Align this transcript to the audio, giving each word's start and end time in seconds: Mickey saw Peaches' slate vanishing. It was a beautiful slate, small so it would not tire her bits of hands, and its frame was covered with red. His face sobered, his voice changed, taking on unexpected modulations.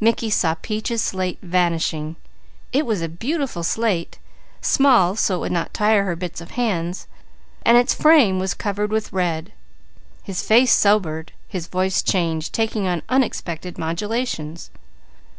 Mickey 0.00 0.30
saw 0.30 0.54
Peaches' 0.54 1.02
slate 1.02 1.38
vanishing. 1.42 2.16
It 2.72 2.86
was 2.86 3.02
a 3.02 3.10
beautiful 3.10 3.62
slate, 3.62 4.18
small 4.62 5.16
so 5.16 5.34
it 5.34 5.38
would 5.40 5.52
not 5.52 5.74
tire 5.74 6.04
her 6.04 6.16
bits 6.16 6.40
of 6.40 6.52
hands, 6.52 7.06
and 7.62 7.76
its 7.76 7.92
frame 7.92 8.38
was 8.38 8.54
covered 8.54 8.90
with 8.90 9.12
red. 9.12 9.52
His 10.22 10.40
face 10.40 10.72
sobered, 10.72 11.32
his 11.46 11.66
voice 11.66 12.02
changed, 12.02 12.54
taking 12.54 12.86
on 12.88 13.02
unexpected 13.10 13.76
modulations. 13.76 14.70